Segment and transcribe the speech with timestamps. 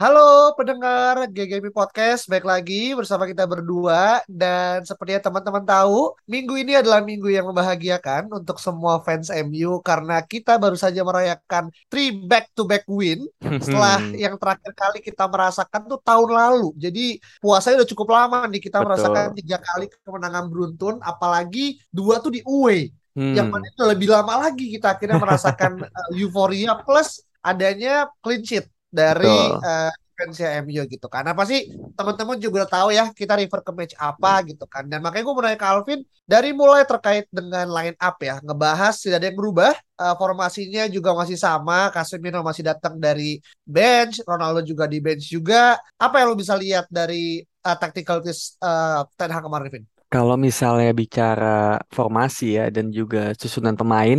[0.00, 6.56] Halo pendengar GGP Podcast, baik lagi bersama kita berdua dan seperti yang teman-teman tahu, minggu
[6.56, 12.16] ini adalah minggu yang membahagiakan untuk semua fans MU karena kita baru saja merayakan three
[12.16, 13.28] back to back win
[13.60, 16.72] setelah yang terakhir kali kita merasakan tuh tahun lalu.
[16.80, 18.86] Jadi puasanya udah cukup lama nih kita Betul.
[18.88, 22.88] merasakan tiga kali kemenangan beruntun, apalagi dua tuh di away.
[23.12, 23.36] Hmm.
[23.36, 28.64] Yang mana itu lebih lama lagi kita akhirnya merasakan uh, euforia plus adanya clean sheet
[28.90, 29.30] dari
[29.62, 29.90] uh,
[30.20, 31.24] fansnya MU gitu kan.
[31.24, 34.84] Nah pasti teman-teman juga tahu ya kita refer ke match apa gitu kan.
[34.84, 38.94] Dan makanya gue mau nanya ke Alvin dari mulai terkait dengan line up ya, ngebahas
[39.00, 44.60] tidak ada yang berubah, uh, formasinya juga masih sama, Casemiro masih datang dari bench, Ronaldo
[44.62, 45.80] juga di bench juga.
[45.96, 49.99] Apa yang lo bisa lihat dari uh, tactical uh, Ten Hag kemarin, Vin?
[50.12, 54.18] Kalau misalnya bicara formasi ya dan juga susunan pemain,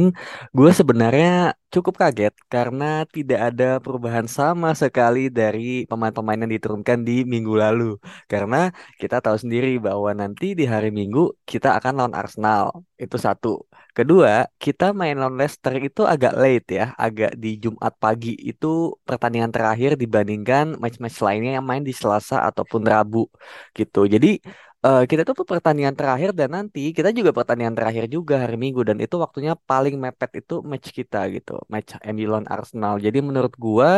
[0.58, 7.28] gue sebenarnya cukup kaget karena tidak ada perubahan sama sekali dari pemain-pemain yang diturunkan di
[7.34, 7.84] minggu lalu.
[8.32, 11.20] Karena kita tahu sendiri bahwa nanti di hari Minggu
[11.52, 12.64] kita akan lawan Arsenal.
[13.04, 13.50] Itu satu.
[13.98, 18.32] Kedua, kita main lawan Leicester itu agak late ya, agak di Jumat pagi.
[18.40, 18.68] Itu
[19.08, 23.28] pertandingan terakhir dibandingkan match-match lainnya yang main di Selasa ataupun Rabu
[23.76, 24.08] gitu.
[24.08, 24.40] Jadi
[24.86, 28.98] eh, kita tuh pertandingan terakhir dan nanti kita juga pertandingan terakhir juga hari Minggu dan
[29.04, 32.94] itu waktunya paling mepet itu match kita gitu, match MU Arsenal.
[33.06, 33.90] Jadi menurut gua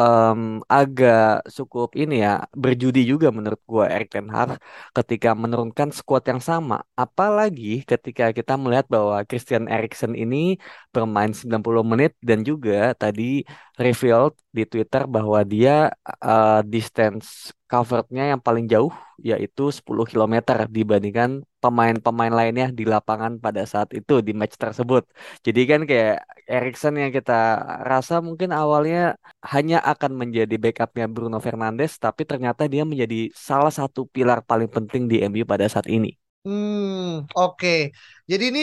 [0.00, 0.40] em,
[0.76, 1.20] agak
[1.56, 2.30] cukup ini ya
[2.62, 4.50] berjudi juga menurut gua Erik ten Hag
[4.96, 6.76] ketika menurunkan skuad yang sama.
[7.02, 10.36] Apalagi ketika kita melihat bahwa Christian Eriksen ini
[10.94, 12.72] bermain 90 menit dan juga
[13.02, 13.22] tadi
[13.86, 15.70] revealed di Twitter bahwa dia
[16.30, 17.26] eh, distance
[17.70, 18.92] coverednya yang paling jauh
[19.28, 20.34] yaitu 10 km
[20.76, 21.30] dibandingkan
[21.62, 25.02] pemain-pemain lainnya di lapangan pada saat itu di match tersebut.
[25.46, 26.16] Jadi kan kayak
[26.50, 27.32] Eriksen yang kita
[27.90, 28.98] rasa mungkin awalnya
[29.52, 35.02] hanya akan menjadi backupnya Bruno Fernandes, tapi ternyata dia menjadi salah satu pilar paling penting
[35.10, 36.10] di MU pada saat ini.
[36.44, 37.92] Hmm, oke.
[38.24, 38.62] Jadi ini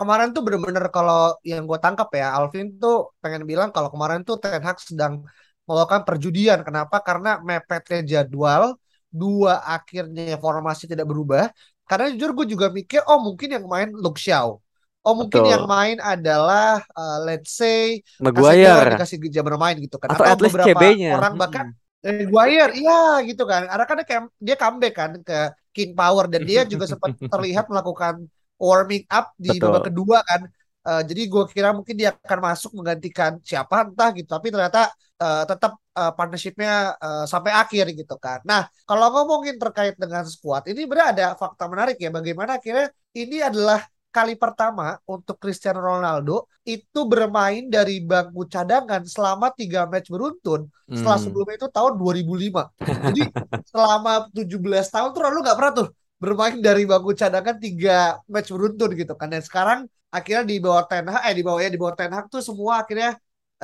[0.00, 4.36] kemarin tuh bener-bener kalau yang gue tangkap ya, Alvin tuh pengen bilang kalau kemarin tuh
[4.42, 5.22] Ten Hag sedang
[5.68, 6.60] melakukan perjudian.
[6.66, 7.00] Kenapa?
[7.00, 8.76] Karena mepetnya jadwal,
[9.12, 11.52] dua akhirnya formasi tidak berubah.
[11.86, 14.56] Karena jujur gue juga mikir, oh mungkin yang main Luke Shaw.
[15.02, 15.52] Oh mungkin Betul.
[15.58, 20.14] yang main adalah uh, let's say Maguire dikasih jam bermain gitu kan.
[20.14, 21.18] atau at least beberapa CB-nya.
[21.18, 21.66] orang bahkan
[22.02, 23.62] Eh, Maguire, iya gitu kan.
[23.70, 23.98] Karena kan
[24.42, 25.38] dia comeback kan ke
[25.70, 28.26] King Power dan dia juga sempat terlihat melakukan
[28.62, 29.66] warming up di Betul.
[29.66, 30.42] babak kedua kan.
[30.82, 34.28] Eh, jadi gue kira mungkin dia akan masuk menggantikan siapa entah gitu.
[34.34, 34.80] Tapi ternyata
[35.22, 38.38] eh, tetap eh, partnershipnya eh, sampai akhir gitu kan.
[38.50, 42.10] Nah kalau ngomongin terkait dengan squad ini benar ada fakta menarik ya.
[42.10, 49.48] Bagaimana akhirnya ini adalah kali pertama untuk Cristiano Ronaldo itu bermain dari bangku cadangan selama
[49.56, 51.24] tiga match beruntun setelah Hmm.
[51.24, 52.62] sebelumnya itu tahun 2005.
[53.06, 53.22] Jadi
[53.72, 55.88] selama 17 tahun tuh Ronaldo nggak pernah tuh
[56.22, 57.90] bermain dari bangku cadangan tiga
[58.32, 59.28] match beruntun gitu kan.
[59.32, 59.78] Dan sekarang
[60.16, 62.72] akhirnya di bawah Ten Hag, eh di bawah ya di bawah Ten Hag tuh semua
[62.82, 63.10] akhirnya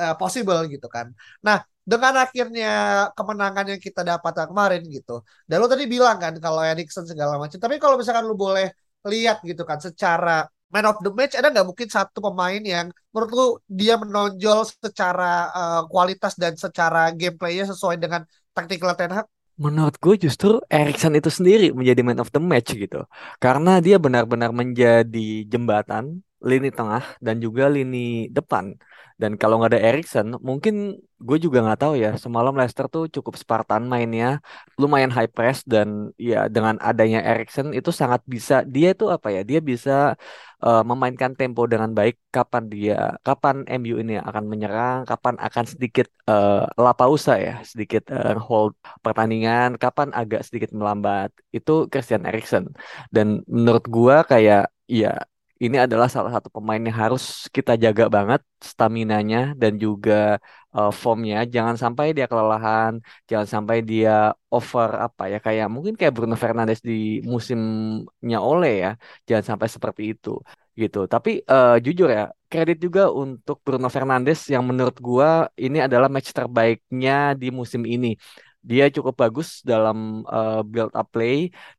[0.01, 1.07] eh, possible gitu kan.
[1.47, 1.57] Nah
[1.91, 2.67] dengan akhirnya
[3.17, 5.25] kemenangan yang kita dapat kemarin gitu.
[5.49, 7.57] Dan lo tadi bilang kan kalau Erikson segala macam.
[7.57, 8.65] Tapi kalau misalkan lo boleh
[9.07, 13.31] lihat gitu kan secara man of the match ada nggak mungkin satu pemain yang menurut
[13.37, 18.21] lu dia menonjol secara eh, kualitas dan secara gameplaynya sesuai dengan
[18.53, 19.27] tactical Ten Hag?
[19.59, 23.03] Menurut gue justru Erikson itu sendiri menjadi man of the match gitu.
[23.43, 28.65] Karena dia benar-benar menjadi jembatan lini tengah dan juga lini depan.
[29.21, 30.73] Dan kalau nggak ada Erikson, mungkin
[31.27, 32.09] gue juga nggak tahu ya.
[32.23, 34.27] Semalam Leicester tuh cukup Spartan mainnya,
[34.81, 39.41] lumayan high press dan ya dengan adanya Erikson itu sangat bisa dia itu apa ya?
[39.49, 39.91] Dia bisa
[40.65, 42.15] eh, memainkan tempo dengan baik.
[42.35, 42.95] Kapan dia,
[43.25, 48.73] kapan MU ini akan menyerang, kapan akan sedikit eh, la pausa ya, sedikit eh, hold
[49.05, 51.29] pertandingan, kapan agak sedikit melambat.
[51.57, 52.63] Itu Christian Eriksen.
[53.15, 55.09] Dan menurut gua kayak ya
[55.63, 57.23] ini adalah salah satu pemain yang harus
[57.55, 58.41] kita jaga banget
[58.71, 60.13] staminanya dan juga
[60.75, 61.37] uh, formnya.
[61.55, 62.91] Jangan sampai dia kelelahan,
[63.29, 64.11] jangan sampai dia
[64.55, 66.93] over apa ya kayak mungkin kayak Bruno Fernandes di
[67.31, 68.89] musimnya Ole ya.
[69.27, 70.29] Jangan sampai seperti itu
[70.81, 70.97] gitu.
[71.13, 72.21] Tapi uh, jujur ya,
[72.51, 78.07] kredit juga untuk Bruno Fernandes yang menurut gua ini adalah match terbaiknya di musim ini.
[78.69, 79.97] Dia cukup bagus dalam
[80.35, 81.35] uh, build up play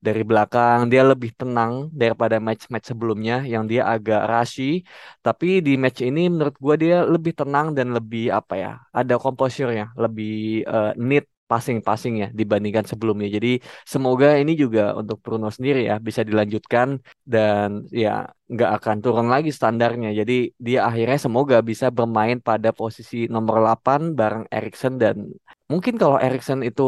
[0.06, 0.78] dari belakang.
[0.92, 4.62] Dia lebih tenang daripada match-match sebelumnya yang dia agak rushy.
[5.24, 8.72] Tapi di match ini menurut gua dia lebih tenang dan lebih apa ya?
[8.98, 10.30] Ada composure-nya, lebih
[10.74, 13.28] uh, neat passing-passing ya dibandingkan sebelumnya.
[13.36, 13.48] Jadi
[13.92, 16.88] semoga ini juga untuk Bruno sendiri ya bisa dilanjutkan
[17.32, 17.68] dan
[18.02, 18.10] ya
[18.52, 20.08] nggak akan turun lagi standarnya.
[20.20, 20.32] Jadi
[20.66, 25.16] dia akhirnya semoga bisa bermain pada posisi nomor 8 bareng Erikson dan
[25.72, 26.82] mungkin kalau Erikson itu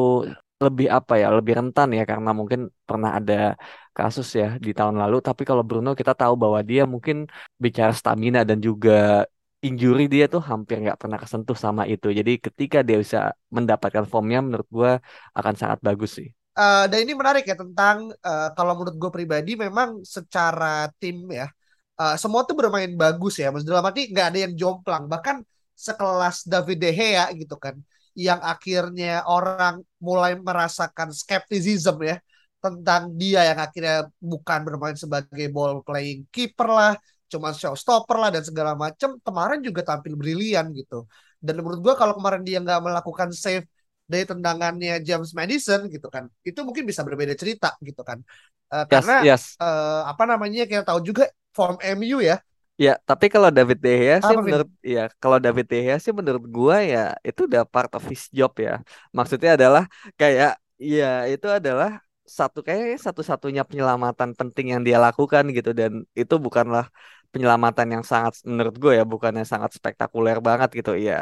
[0.65, 3.59] lebih apa ya lebih rentan ya karena mungkin pernah ada
[3.99, 7.17] kasus ya di tahun lalu tapi kalau Bruno kita tahu bahwa dia mungkin
[7.65, 9.27] bicara stamina dan juga
[9.63, 12.11] injury dia tuh hampir nggak pernah kesentuh sama itu.
[12.11, 14.93] Jadi ketika dia bisa mendapatkan formnya, menurut gue
[15.39, 16.29] akan sangat bagus sih.
[16.53, 21.49] Uh, dan ini menarik ya tentang uh, kalau menurut gue pribadi memang secara tim ya
[21.97, 23.49] uh, semua tuh bermain bagus ya.
[23.49, 25.07] Maksudnya dalam arti nggak ada yang jomplang.
[25.09, 27.79] Bahkan sekelas David De Gea gitu kan,
[28.13, 32.21] yang akhirnya orang mulai merasakan skepticism ya
[32.63, 36.95] tentang dia yang akhirnya bukan bermain sebagai ball playing keeper lah,
[37.33, 41.09] cuma showstopper lah dan segala macam kemarin juga tampil brilian gitu.
[41.41, 43.65] Dan menurut gue kalau kemarin dia nggak melakukan save
[44.07, 48.21] dari tendangannya James Madison gitu kan itu mungkin bisa berbeda cerita gitu kan.
[48.69, 49.43] Uh, yes, karena yes.
[49.57, 52.37] Uh, apa namanya kita tahu juga form MU ya.
[52.81, 56.43] Ya, tapi kalau David De Gea sih menurut ya kalau David De Gea sih menurut
[56.49, 58.81] gua ya itu udah part of his job ya.
[59.13, 59.85] Maksudnya adalah
[60.17, 65.77] kayak ya itu adalah satu kayak satu-satunya penyelamatan penting yang dia lakukan gitu.
[65.77, 66.89] Dan itu bukanlah
[67.33, 70.93] penyelamatan yang sangat menurut gue ya bukannya sangat spektakuler banget gitu.
[71.09, 71.15] Ya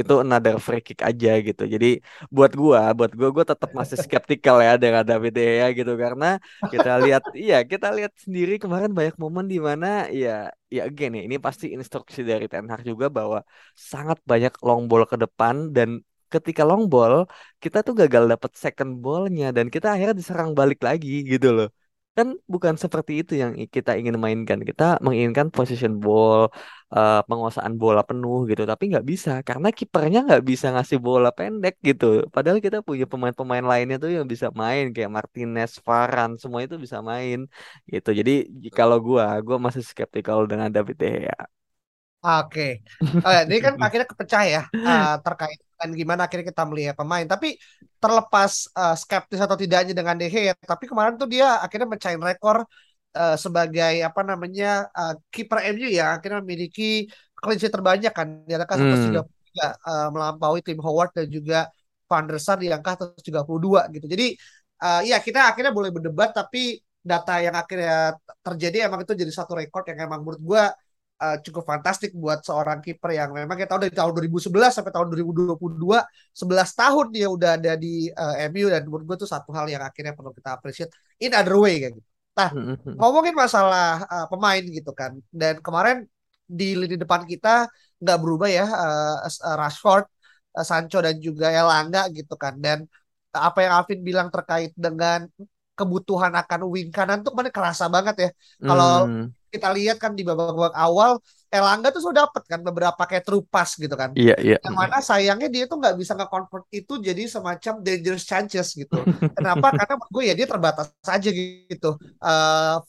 [0.00, 1.62] itu another free kick aja gitu.
[1.74, 1.86] Jadi
[2.36, 5.92] buat gue buat gue gue tetap masih skeptikal ya dengan David De Gea gitu.
[6.02, 6.26] Karena
[6.72, 9.86] kita lihat iya kita lihat sendiri kemarin banyak momen di mana
[10.20, 10.28] ya
[10.74, 13.38] ya again ya ini pasti instruksi dari Ten Hag juga bahwa
[13.92, 15.88] sangat banyak long ball ke depan dan
[16.32, 17.14] ketika long ball
[17.62, 21.68] kita tuh gagal dapet second ballnya dan kita akhirnya diserang balik lagi gitu loh
[22.16, 24.58] kan bukan seperti itu yang kita ingin mainkan.
[24.68, 26.40] Kita menginginkan position ball
[26.96, 28.62] uh, penguasaan bola penuh gitu.
[28.70, 32.04] Tapi nggak bisa karena kipernya nggak bisa ngasih bola pendek gitu.
[32.34, 36.98] Padahal kita punya pemain-pemain lainnya tuh yang bisa main kayak Martinez, Varane semua itu bisa
[37.10, 37.38] main
[37.92, 38.08] gitu.
[38.18, 38.32] Jadi
[38.78, 41.36] kalau gua gua masih skeptikal dengan David De Gea
[42.26, 42.82] Oke,
[43.22, 47.22] oh, ya, ini kan akhirnya kepecah ya uh, terkait dengan gimana akhirnya kita melihat pemain.
[47.22, 47.54] Tapi
[48.02, 52.66] terlepas uh, skeptis atau tidaknya dengan De Gea, tapi kemarin tuh dia akhirnya mencahin rekor
[53.14, 57.06] uh, sebagai apa namanya uh, kiper MU ya akhirnya memiliki
[57.38, 59.22] clean sheet terbanyak kan di angka hmm.
[59.22, 61.70] 133 uh, melampaui Tim Howard dan juga
[62.10, 64.06] Van der Sar di angka 132 gitu.
[64.10, 64.26] Jadi
[64.82, 69.54] uh, ya kita akhirnya boleh berdebat tapi data yang akhirnya terjadi emang itu jadi satu
[69.54, 70.64] rekor yang emang menurut gue
[71.20, 75.06] uh, cukup fantastik buat seorang kiper yang memang kita tahu dari tahun 2011 sampai tahun
[75.12, 79.50] 2022 11 tahun dia udah ada di uh, eh, MU dan menurut gue itu satu
[79.56, 82.08] hal yang akhirnya perlu kita appreciate in other way kayak gitu.
[82.36, 82.96] Nah, hmm, hmm, hmm.
[83.00, 85.16] ngomongin masalah uh, pemain gitu kan.
[85.32, 86.04] Dan kemarin
[86.44, 87.66] di lini depan kita
[87.96, 89.24] nggak berubah ya uh,
[89.56, 90.04] Rashford,
[90.52, 92.60] uh, Sancho dan juga Elanga gitu kan.
[92.60, 92.84] Dan
[93.32, 95.24] apa yang Alvin bilang terkait dengan
[95.76, 98.30] kebutuhan akan wing kanan tuh kemarin kerasa banget ya.
[98.60, 103.22] Kalau hmm kita lihat kan di babak-babak awal Elangga tuh sudah dapat kan beberapa kayak
[103.22, 104.10] trupas gitu kan.
[104.18, 104.58] Iya, iya.
[104.60, 108.98] Yang mana sayangnya dia tuh nggak bisa nge-convert itu jadi semacam dangerous chances gitu.
[109.32, 109.70] Kenapa?
[109.78, 111.94] Karena menurut gue ya dia terbatas saja gitu.
[112.18, 112.82] Uh,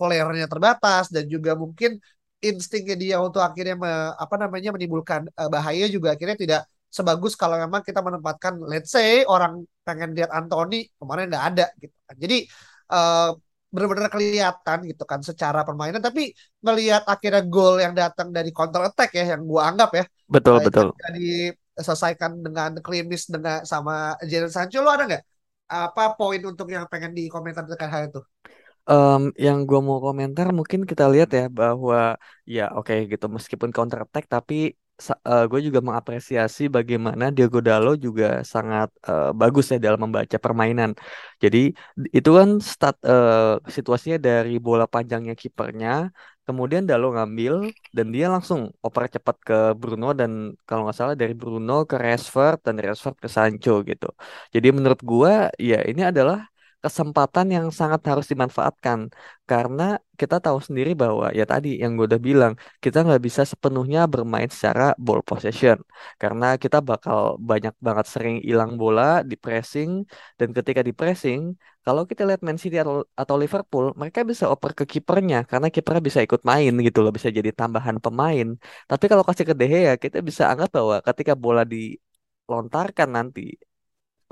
[0.50, 2.02] terbatas dan juga mungkin
[2.42, 7.58] instingnya dia untuk akhirnya me, apa namanya menimbulkan uh, bahaya juga akhirnya tidak sebagus kalau
[7.62, 12.16] memang kita menempatkan let's say orang pengen lihat Anthony kemarin nggak ada gitu kan.
[12.18, 12.38] Jadi
[12.90, 13.38] uh,
[13.78, 16.34] benar-benar kelihatan gitu kan secara permainan tapi
[16.66, 20.66] melihat akhirnya gol yang datang dari counter attack ya yang gua anggap ya betul uh,
[20.66, 20.88] betul.
[21.14, 24.82] diselesaikan dengan klinis dengan sama Jadon Sancho.
[24.82, 25.24] Lo ada nggak?
[25.70, 28.22] Apa poin untuk yang pengen dikomentar terkait hal itu?
[28.88, 32.16] Um, yang gue mau komentar mungkin kita lihat ya bahwa
[32.48, 37.60] ya oke okay, gitu meskipun counter attack tapi uh, eh, gue juga mengapresiasi bagaimana Diego
[37.68, 40.92] Dalo juga sangat uh, bagus ya dalam membaca permainan.
[41.44, 41.58] Jadi
[42.18, 45.90] itu kan start uh, situasinya dari bola panjangnya kipernya,
[46.48, 47.54] kemudian Dalo ngambil
[47.96, 50.32] dan dia langsung oper cepat ke Bruno dan
[50.68, 54.08] kalau nggak salah dari Bruno ke Rashford dan Rashford ke Sancho gitu.
[54.54, 55.32] Jadi menurut gue
[55.70, 56.38] ya ini adalah
[56.88, 59.00] kesempatan yang sangat harus dimanfaatkan.
[59.50, 59.84] Karena
[60.20, 62.54] kita tahu sendiri bahwa ya tadi yang gue udah bilang
[62.84, 65.78] kita nggak bisa sepenuhnya bermain secara ball possession.
[66.22, 69.90] Karena kita bakal banyak banget sering hilang bola di pressing
[70.40, 71.40] dan ketika di pressing
[71.86, 76.20] kalau kita lihat Man City atau, Liverpool mereka bisa oper ke kipernya karena kipernya bisa
[76.28, 78.48] ikut main gitu loh bisa jadi tambahan pemain.
[78.90, 83.42] Tapi kalau kasih ke De Gea kita bisa anggap bahwa ketika bola dilontarkan nanti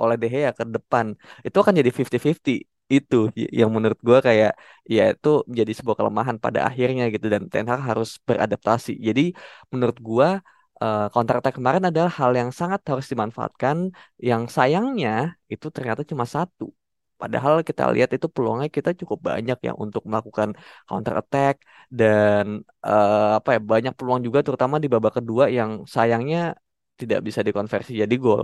[0.02, 1.06] oleh De Gea ke depan.
[1.48, 2.56] Itu akan jadi 50-50
[2.98, 3.16] itu
[3.60, 4.52] yang menurut gue kayak
[4.96, 7.26] ya itu menjadi sebuah kelemahan pada akhirnya gitu.
[7.34, 8.92] Dan Ten Hag harus beradaptasi.
[9.08, 9.22] Jadi
[9.74, 10.28] menurut gue
[10.84, 13.78] uh, counter attack kemarin adalah hal yang sangat harus dimanfaatkan.
[14.30, 15.12] Yang sayangnya
[15.54, 16.64] itu ternyata cuma satu.
[17.22, 20.50] Padahal kita lihat itu peluangnya kita cukup banyak ya untuk melakukan
[20.88, 21.56] counter attack
[22.00, 22.46] dan
[22.88, 26.38] uh, apa ya banyak peluang juga terutama di babak kedua yang sayangnya
[27.00, 28.44] tidak bisa dikonversi jadi gol.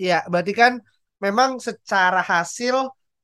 [0.00, 0.72] Iya, berarti kan
[1.24, 2.74] memang secara hasil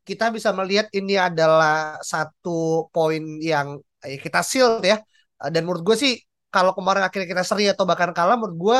[0.09, 3.69] kita bisa melihat ini adalah satu poin yang
[4.07, 4.97] eh, kita shield ya.
[5.55, 6.12] Dan menurut gue sih
[6.55, 8.79] kalau kemarin akhirnya kita seri atau bahkan kalah menurut gue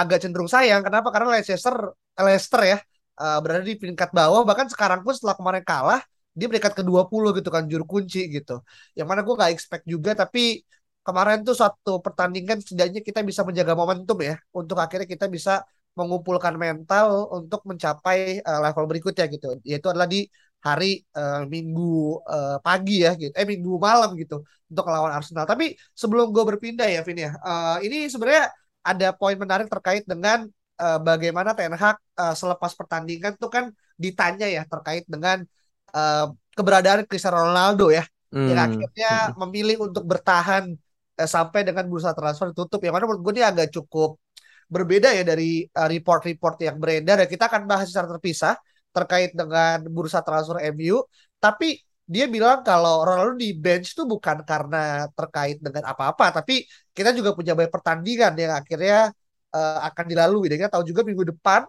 [0.00, 0.80] agak cenderung sayang.
[0.86, 1.08] Kenapa?
[1.14, 1.76] Karena Leicester
[2.20, 2.78] Leicester ya
[3.22, 6.00] uh, berada di peringkat bawah bahkan sekarang pun setelah kemarin kalah
[6.38, 8.62] dia peringkat ke-20 gitu kan juru kunci gitu.
[8.98, 10.62] Yang mana gue gak expect juga tapi
[11.06, 15.64] kemarin tuh satu pertandingan setidaknya kita bisa menjaga momentum ya untuk akhirnya kita bisa
[15.98, 19.58] mengumpulkan mental untuk mencapai uh, level berikutnya gitu.
[19.66, 20.26] Yaitu adalah di
[20.60, 23.32] hari uh, minggu uh, pagi ya gitu.
[23.32, 25.44] Eh minggu malam gitu untuk melawan Arsenal.
[25.48, 30.48] Tapi sebelum gue berpindah ya Vin ya uh, ini sebenarnya ada poin menarik terkait dengan
[30.80, 33.64] uh, bagaimana Ten Hag uh, selepas pertandingan tuh kan
[34.00, 35.44] ditanya ya terkait dengan
[35.92, 38.04] uh, keberadaan Cristiano Ronaldo ya.
[38.30, 38.46] Hmm.
[38.46, 40.70] yang akhirnya memilih untuk bertahan
[41.18, 44.22] uh, sampai dengan bursa transfer ditutup yang mana menurut gue ini agak cukup
[44.70, 47.28] berbeda ya dari report-report uh, yang beredar ya.
[47.28, 48.54] Kita akan bahas secara terpisah
[48.90, 51.02] terkait dengan bursa transfer MU
[51.38, 51.78] tapi
[52.10, 57.38] dia bilang kalau Ronaldo di bench itu bukan karena terkait dengan apa-apa tapi kita juga
[57.38, 59.14] punya banyak pertandingan yang akhirnya
[59.54, 60.50] uh, akan dilalui.
[60.50, 61.62] Dan kita tahu juga minggu depan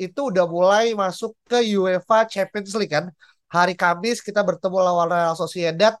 [0.00, 3.12] itu udah mulai masuk ke UEFA Champions League kan.
[3.52, 5.94] Hari Kamis kita bertemu lawan Real Sociedad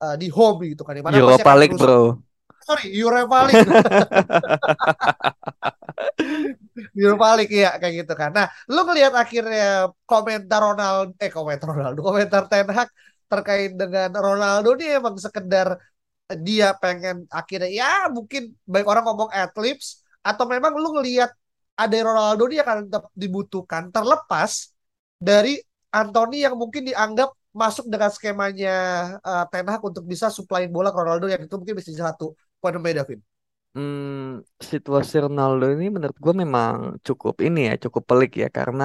[0.00, 2.18] uh, di home gitu kan di mana Europa League bro
[2.66, 3.70] sorry Europa League
[6.98, 8.30] Europa League ya kayak gitu kan.
[8.36, 12.88] Nah lu ngelihat akhirnya komentar Ronaldo eh komentar Ronaldo komentar Ten Hag
[13.30, 15.78] terkait dengan Ronaldo ini emang sekedar
[16.42, 21.30] dia pengen akhirnya ya mungkin baik orang ngomong adlibs atau memang lu ngelihat
[21.78, 24.74] ada Ronaldo dia akan tetap dibutuhkan terlepas
[25.22, 25.62] dari
[25.94, 28.74] Anthony yang mungkin dianggap masuk dengan skemanya
[29.24, 32.36] uh, Ten Hag untuk bisa supply bola ke Ronaldo yang itu mungkin bisa jadi satu
[32.60, 33.20] poin pembeda Vin.
[33.76, 36.74] Hmm, situasi Ronaldo ini menurut gue memang
[37.06, 38.84] cukup ini ya cukup pelik ya karena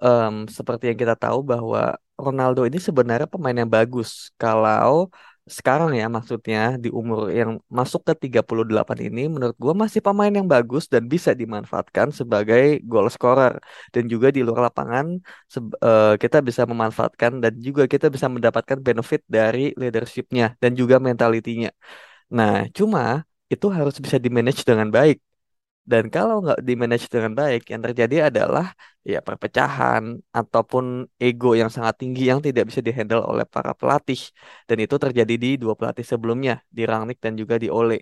[0.00, 5.12] um, seperti yang kita tahu bahwa Ronaldo ini sebenarnya pemain yang bagus kalau
[5.56, 10.46] sekarang ya maksudnya di umur yang masuk ke 38 ini menurut gue masih pemain yang
[10.46, 13.58] bagus dan bisa dimanfaatkan sebagai goal scorer
[13.94, 15.06] dan juga di luar lapangan
[15.82, 21.68] uh, kita bisa memanfaatkan dan juga kita bisa mendapatkan benefit dari leadershipnya dan juga mentalitinya.
[22.36, 23.00] Nah, cuma
[23.52, 25.16] itu harus bisa dimanage dengan baik
[25.90, 28.66] dan kalau nggak di manage dengan baik, yang terjadi adalah
[29.10, 30.02] ya perpecahan
[30.38, 30.84] ataupun
[31.24, 34.20] ego yang sangat tinggi yang tidak bisa dihandle oleh para pelatih.
[34.68, 37.94] Dan itu terjadi di dua pelatih sebelumnya, di Rangnick dan juga di Ole.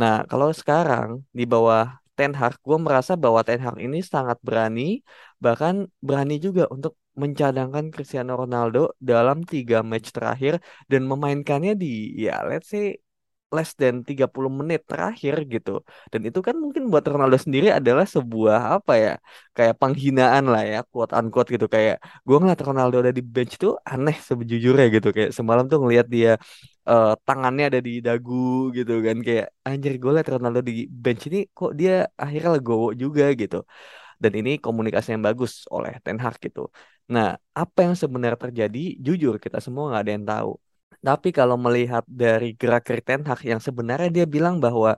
[0.00, 1.84] Nah, kalau sekarang di bawah
[2.16, 4.82] Ten Hag, gue merasa bahwa Ten Hag ini sangat berani,
[5.44, 5.74] bahkan
[6.06, 6.92] berani juga untuk
[7.22, 10.52] mencadangkan Cristiano Ronaldo dalam tiga match terakhir
[10.90, 12.96] dan memainkannya di ya let's say
[13.56, 15.70] less than 30 menit terakhir gitu.
[16.12, 19.10] Dan itu kan mungkin buat Ronaldo sendiri adalah sebuah apa ya,
[19.56, 21.66] kayak penghinaan lah ya, quote unquote gitu.
[21.74, 21.94] Kayak
[22.26, 25.08] gue ngeliat Ronaldo ada di bench itu aneh sebejujurnya gitu.
[25.16, 26.30] Kayak semalam tuh ngeliat dia
[26.90, 28.32] uh, tangannya ada di dagu
[28.76, 29.16] gitu kan.
[29.26, 30.72] Kayak anjir gue liat Ronaldo di
[31.04, 31.90] bench ini kok dia
[32.22, 33.56] akhirnya legowo juga gitu.
[34.22, 36.60] Dan ini komunikasi yang bagus oleh Ten Hag gitu.
[37.14, 37.26] Nah,
[37.60, 38.78] apa yang sebenarnya terjadi?
[39.06, 40.50] Jujur kita semua nggak ada yang tahu
[41.06, 44.90] tapi kalau melihat dari gerak Ten Hag yang sebenarnya dia bilang bahwa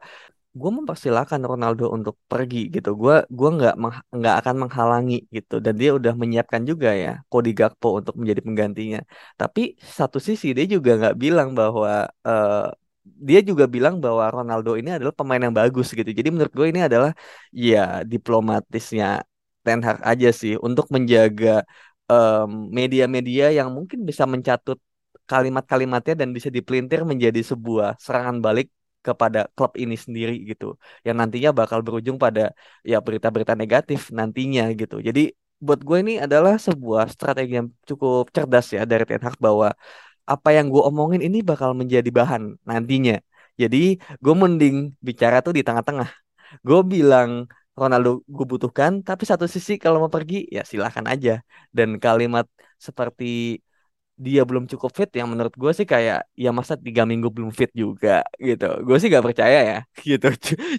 [0.61, 2.89] gue mempersilahkan Ronaldo untuk pergi gitu.
[3.03, 3.75] Gue gua nggak
[4.19, 5.55] nggak akan menghalangi gitu.
[5.65, 8.99] Dan dia udah menyiapkan juga ya Cody Gakpo untuk menjadi penggantinya.
[9.41, 9.61] Tapi
[9.99, 11.91] satu sisi dia juga nggak bilang bahwa
[12.29, 12.71] uh,
[13.29, 16.11] dia juga bilang bahwa Ronaldo ini adalah pemain yang bagus gitu.
[16.19, 17.11] Jadi menurut gue ini adalah
[17.51, 17.79] ya
[18.13, 19.07] diplomatisnya
[19.65, 21.65] Ten Hag aja sih untuk menjaga
[22.77, 24.79] media-media um, yang mungkin bisa mencatut
[25.31, 28.69] kalimat-kalimatnya dan bisa dipelintir menjadi sebuah serangan balik
[29.07, 30.65] kepada klub ini sendiri gitu
[31.07, 32.57] yang nantinya bakal berujung pada
[32.91, 35.21] ya berita-berita negatif nantinya gitu jadi
[35.65, 39.69] buat gue ini adalah sebuah strategi yang cukup cerdas ya dari Ten Hag bahwa
[40.33, 43.15] apa yang gue omongin ini bakal menjadi bahan nantinya.
[43.61, 43.79] Jadi
[44.25, 44.77] gue mending
[45.09, 46.09] bicara tuh di tengah-tengah.
[46.67, 47.31] Gue bilang
[47.81, 51.31] Ronaldo gue butuhkan, tapi satu sisi kalau mau pergi ya silahkan aja.
[51.77, 52.47] Dan kalimat
[52.87, 53.25] seperti
[54.15, 57.71] dia belum cukup fit yang menurut gue sih kayak ya masa tiga minggu belum fit
[57.83, 58.65] juga gitu.
[58.87, 59.79] Gue sih gak percaya ya
[60.09, 60.27] gitu.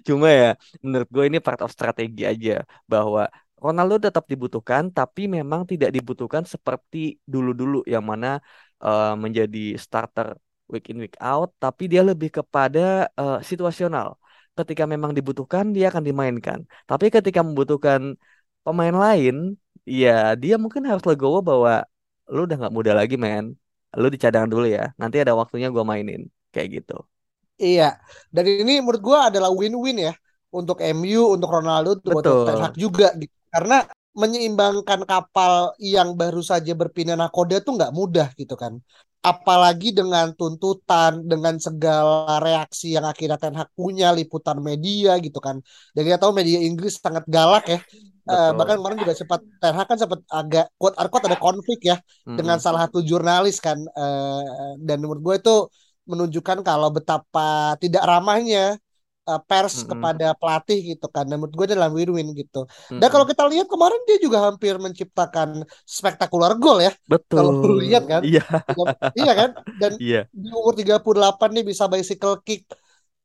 [0.07, 0.47] Cuma ya
[0.83, 3.27] menurut gue ini part of strategi aja bahwa
[3.59, 6.97] Ronaldo tetap dibutuhkan tapi memang tidak dibutuhkan seperti
[7.33, 8.27] dulu-dulu yang mana
[8.83, 10.27] uh, menjadi starter
[10.71, 14.15] week in week out tapi dia lebih kepada uh, situasional.
[14.55, 16.59] Ketika memang dibutuhkan dia akan dimainkan.
[16.87, 18.15] Tapi ketika membutuhkan
[18.63, 21.83] pemain lain ya dia mungkin harus legowo bahwa
[22.29, 23.53] lu udah nggak muda lagi men.
[23.95, 24.91] Lu dicadang dulu ya.
[24.99, 26.27] Nanti ada waktunya gue mainin.
[26.51, 26.97] Kayak gitu.
[27.55, 27.99] Iya.
[28.31, 30.13] Dan ini menurut gue adalah win-win ya
[30.51, 33.31] untuk MU untuk Ronaldo untuk Ten Hag juga gitu.
[33.51, 38.79] Karena menyeimbangkan kapal yang baru saja berpindah nakoda tuh nggak mudah gitu kan
[39.25, 45.57] apalagi dengan tuntutan dengan segala reaksi yang akhirnya Ten Hag punya liputan media gitu kan.
[45.97, 47.81] Dan kita tahu media Inggris sangat galak ya.
[48.25, 51.97] Uh, bahkan kemarin juga sempat Ten Hag kan sempat agak quote unquote ada konflik ya
[51.97, 52.37] mm-hmm.
[52.37, 53.81] dengan salah satu jurnalis kan.
[53.97, 55.55] Uh, dan menurut gue itu
[56.05, 58.77] menunjukkan kalau betapa tidak ramahnya
[59.25, 59.89] uh, pers mm-hmm.
[59.91, 61.25] kepada pelatih gitu kan.
[61.25, 62.65] Dan menurut gue dalam win-win gitu.
[62.65, 62.99] Mm-hmm.
[63.01, 66.93] Dan kalau kita lihat kemarin dia juga hampir menciptakan spektakuler gol ya.
[67.09, 67.37] Betul.
[67.41, 67.51] Kalau
[67.81, 68.21] lihat kan.
[68.23, 68.45] Iya.
[69.17, 69.49] iya kan?
[69.81, 70.21] Dan iya.
[70.31, 71.01] di umur 38
[71.51, 72.69] nih bisa bicycle kick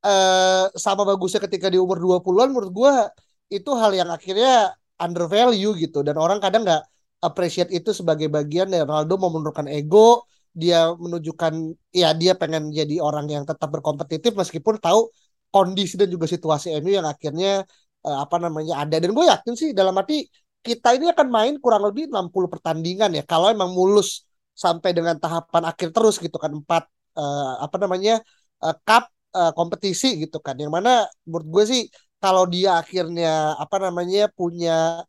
[0.05, 2.95] uh, sama bagusnya ketika di umur 20-an menurut gue
[3.51, 6.85] itu hal yang akhirnya undervalue gitu dan orang kadang nggak
[7.21, 12.99] appreciate itu sebagai bagian dari Ronaldo mau menurunkan ego dia menunjukkan ya dia pengen jadi
[12.99, 15.11] orang yang tetap berkompetitif meskipun tahu
[15.55, 17.67] kondisi dan juga situasi MU yang akhirnya
[18.07, 18.97] uh, apa namanya ada.
[19.03, 20.27] Dan gue yakin sih dalam arti
[20.61, 23.23] kita ini akan main kurang lebih 60 pertandingan ya.
[23.27, 26.85] Kalau emang mulus sampai dengan tahapan akhir terus gitu kan empat
[27.17, 28.21] uh, apa namanya
[28.65, 30.57] uh, cup uh, kompetisi gitu kan.
[30.59, 30.91] Yang mana
[31.25, 31.83] menurut gue sih
[32.21, 35.05] kalau dia akhirnya apa namanya punya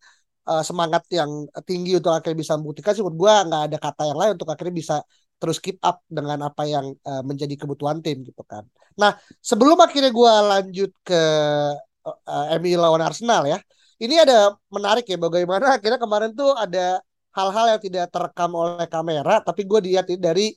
[0.48, 4.18] uh, semangat yang tinggi untuk akhirnya bisa membuktikan sih menurut gue nggak ada kata yang
[4.20, 4.96] lain untuk akhirnya bisa
[5.42, 8.64] terus keep up dengan apa yang uh, menjadi kebutuhan tim gitu kan.
[8.98, 11.22] Nah sebelum akhirnya gue lanjut ke
[12.06, 13.58] uh, MU lawan Arsenal ya,
[14.02, 17.00] ini ada menarik ya bagaimana akhirnya kemarin tuh ada
[17.32, 20.52] hal-hal yang tidak terekam oleh kamera, tapi gue lihat dari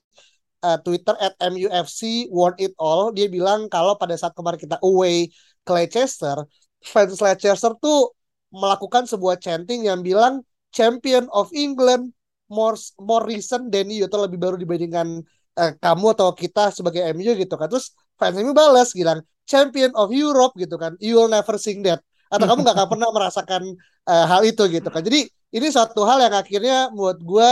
[0.65, 5.29] uh, Twitter at MUFC Won It All dia bilang kalau pada saat kemarin kita away
[5.63, 6.43] ke Leicester,
[6.83, 8.17] fans Leicester tuh
[8.51, 10.43] melakukan sebuah chanting yang bilang
[10.75, 12.11] champion of England
[12.51, 15.23] more more recent than you atau lebih baru dibandingkan
[15.59, 17.69] uh, kamu atau kita sebagai MU gitu kan.
[17.71, 20.97] Terus fans MU balas bilang champion of Europe gitu kan.
[20.99, 22.01] You will never sing that.
[22.33, 23.63] Atau kamu nggak akan pernah merasakan
[24.09, 25.05] uh, hal itu gitu kan.
[25.05, 27.51] Jadi ini suatu hal yang akhirnya buat gue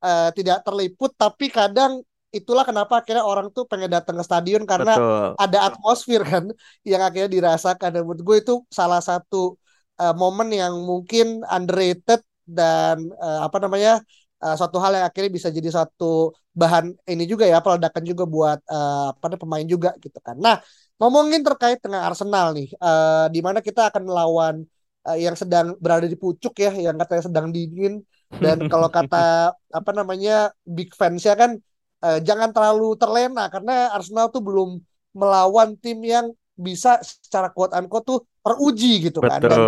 [0.00, 2.00] uh, tidak terliput tapi kadang
[2.34, 5.28] itulah kenapa akhirnya orang tuh pengen datang ke stadion karena Betul.
[5.38, 6.44] ada atmosfer kan
[6.82, 7.90] yang akhirnya dirasakan.
[7.94, 9.54] Dan menurut gue itu salah satu
[10.00, 14.04] uh, momen yang mungkin underrated dan uh, apa namanya
[14.44, 18.60] uh, suatu hal yang akhirnya bisa jadi satu bahan ini juga ya peledakan juga buat
[18.68, 20.36] uh, apa pemain juga gitu kan.
[20.36, 20.60] Nah
[21.00, 24.54] ngomongin terkait dengan Arsenal nih, uh, di mana kita akan melawan
[25.08, 28.04] uh, yang sedang berada di pucuk ya, yang katanya sedang dingin
[28.38, 31.56] dan kalau kata apa namanya big fans ya kan
[32.04, 34.78] uh, jangan terlalu terlena karena Arsenal tuh belum
[35.16, 39.42] melawan tim yang bisa secara quote unquote tuh teruji gitu kan.
[39.42, 39.58] Dan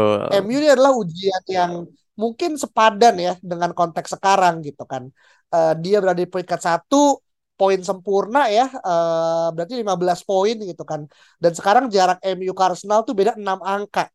[0.46, 1.72] MU ini adalah ujian yang
[2.16, 5.12] mungkin sepadan ya dengan konteks sekarang gitu kan.
[5.52, 7.22] Uh, dia berada di peringkat satu
[7.56, 11.04] poin sempurna ya uh, berarti 15 poin gitu kan.
[11.42, 14.08] Dan sekarang jarak MU ke Arsenal tuh beda 6 angka.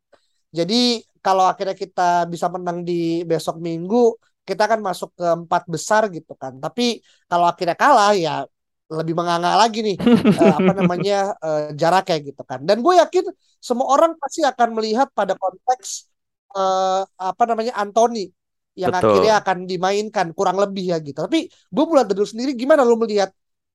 [0.52, 6.10] Jadi kalau akhirnya kita bisa menang di besok Minggu, kita akan masuk ke empat besar
[6.10, 6.58] gitu kan.
[6.58, 8.44] Tapi kalau akhirnya kalah ya
[8.92, 9.96] lebih menganga lagi nih
[10.36, 12.60] uh, apa namanya uh, jaraknya gitu kan.
[12.68, 13.26] Dan gue yakin
[13.62, 16.11] semua orang pasti akan melihat pada konteks
[16.56, 18.32] uh, apa namanya Anthony
[18.76, 19.20] yang Betul.
[19.20, 21.20] akhirnya akan dimainkan kurang lebih ya gitu.
[21.28, 23.30] Tapi gue mulai dari sendiri gimana lu melihat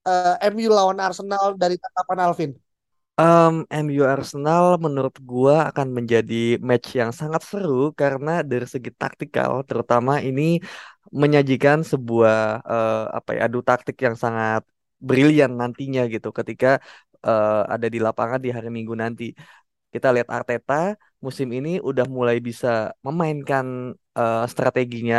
[0.08, 2.52] uh, MU lawan Arsenal dari tatapan Alvin?
[3.16, 9.64] Um, MU Arsenal menurut gua akan menjadi match yang sangat seru karena dari segi taktikal
[9.64, 10.60] terutama ini
[11.08, 14.68] menyajikan sebuah uh, apa ya adu taktik yang sangat
[15.00, 16.76] brilian nantinya gitu ketika
[17.24, 19.32] uh, ada di lapangan di hari Minggu nanti.
[19.92, 20.92] Kita lihat Arteta
[21.26, 22.68] musim ini udah mulai bisa
[23.06, 23.66] memainkan
[24.18, 25.16] uh, strateginya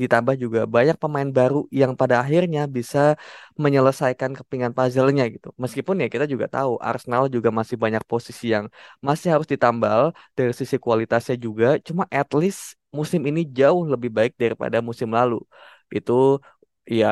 [0.00, 2.98] ditambah juga banyak pemain baru yang pada akhirnya bisa
[3.62, 5.48] menyelesaikan kepingan puzzle-nya gitu.
[5.62, 8.66] Meskipun ya kita juga tahu Arsenal juga masih banyak posisi yang
[9.06, 10.00] masih harus ditambal
[10.38, 11.66] dari sisi kualitasnya juga.
[11.86, 12.60] Cuma at least
[12.98, 15.36] musim ini jauh lebih baik daripada musim lalu.
[15.96, 16.12] Itu
[16.98, 17.06] ya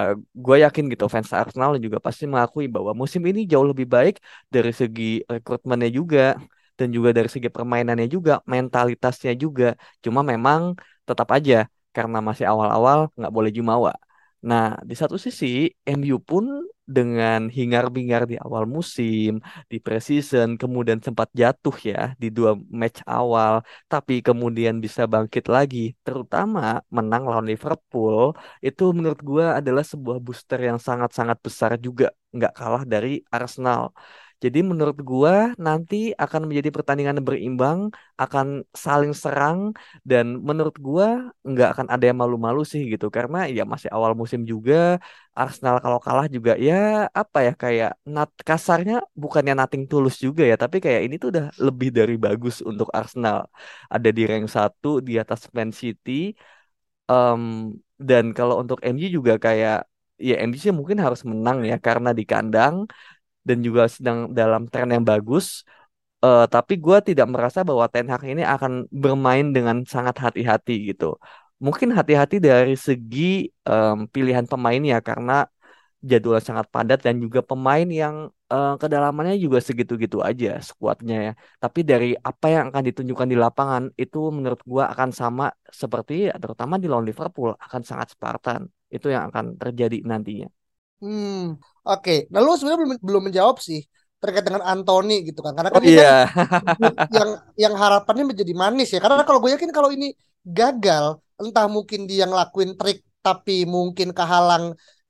[0.44, 4.14] gue yakin gitu fans Arsenal juga pasti mengakui bahwa musim ini jauh lebih baik
[4.54, 6.18] dari segi rekrutmennya juga
[6.78, 9.64] dan juga dari segi permainannya juga, mentalitasnya juga.
[10.04, 10.62] Cuma memang
[11.08, 11.54] tetap aja
[11.96, 13.92] karena masih awal-awal nggak boleh jumawa.
[14.48, 15.46] Nah, di satu sisi
[15.82, 16.44] MU pun
[16.96, 19.30] dengan hingar-bingar di awal musim,
[19.70, 23.54] di preseason, kemudian sempat jatuh ya di dua match awal,
[23.92, 26.60] tapi kemudian bisa bangkit lagi, terutama
[26.96, 28.32] menang lawan Liverpool,
[28.66, 33.82] itu menurut gua adalah sebuah booster yang sangat-sangat besar juga, nggak kalah dari Arsenal.
[34.44, 35.32] Jadi menurut gua
[35.66, 37.80] nanti akan menjadi pertandingan yang berimbang,
[38.22, 38.46] akan
[38.84, 39.58] saling serang
[40.10, 41.06] dan menurut gua
[41.50, 44.74] nggak akan ada yang malu-malu sih gitu karena ya masih awal musim juga
[45.40, 46.74] Arsenal kalau kalah juga ya
[47.20, 51.44] apa ya kayak nat kasarnya bukannya nating tulus juga ya tapi kayak ini tuh udah
[51.66, 53.36] lebih dari bagus untuk Arsenal.
[53.94, 56.12] Ada di rank 1 di atas Man City
[57.10, 57.42] Em,
[58.08, 59.74] dan kalau untuk MU juga kayak
[60.28, 62.76] ya MU sih mungkin harus menang ya karena di kandang
[63.48, 65.46] dan juga sedang dalam tren yang bagus.
[66.24, 71.04] Eh, tapi gue tidak merasa bahwa Ten Hag ini akan bermain dengan sangat hati-hati gitu.
[71.64, 73.22] Mungkin hati-hati dari segi
[73.70, 75.32] em, pilihan pemainnya karena
[76.10, 78.16] jadwalnya sangat padat dan juga pemain yang
[78.52, 81.32] eh, kedalamannya juga segitu-gitu aja skuadnya ya.
[81.62, 85.44] Tapi dari apa yang akan ditunjukkan di lapangan itu menurut gue akan sama
[85.82, 88.62] seperti ya, terutama di lawan Liverpool akan sangat Spartan.
[88.94, 90.57] Itu yang akan terjadi nantinya.
[91.02, 91.54] Hmm,
[91.88, 92.10] oke.
[92.32, 93.80] Nah, lu sebenarnya belum belum menjawab sih
[94.20, 95.52] terkait dengan Anthony gitu kan.
[95.56, 96.32] Karena Oh kan ini kan iya.
[97.16, 97.28] yang
[97.62, 98.98] yang harapannya menjadi manis ya.
[99.02, 100.06] Karena kalau gue yakin kalau ini
[100.58, 101.06] gagal,
[101.42, 104.64] entah mungkin dia ngelakuin trik tapi mungkin kehalang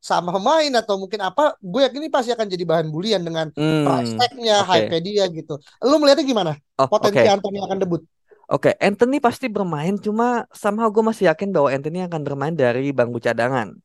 [0.08, 3.46] sama pemain atau mungkin apa, gue yakin ini pasti akan jadi bahan bulian dengan
[3.84, 4.68] price Hmm, tag-nya, oke.
[4.68, 5.52] hype dia gitu.
[5.88, 6.52] Lu melihatnya gimana?
[6.78, 7.24] Oh, Potensi oke.
[7.32, 8.02] Anthony akan debut?
[8.48, 13.20] Oke, Anthony pasti bermain, cuma somehow gue masih yakin bahwa Anthony akan bermain dari bangku
[13.20, 13.76] cadangan,